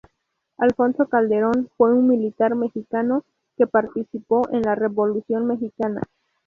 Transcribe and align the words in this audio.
Alfonso 0.57 1.07
Calderón 1.09 1.69
fue 1.77 1.93
un 1.93 2.07
militar 2.07 2.55
mexicano 2.55 3.23
que 3.55 3.67
participó 3.67 4.41
en 4.51 4.63
la 4.63 4.73
Revolución 4.73 5.45
mexicana. 5.45 6.01